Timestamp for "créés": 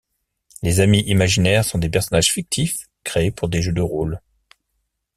3.03-3.29